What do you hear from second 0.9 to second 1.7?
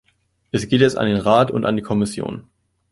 an den Rat und